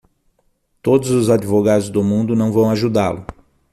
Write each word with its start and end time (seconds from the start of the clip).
Todos 0.81 1.11
os 1.11 1.29
advogados 1.29 1.91
do 1.91 2.03
mundo 2.03 2.35
não 2.35 2.51
vão 2.51 2.71
ajudá-lo! 2.71 3.23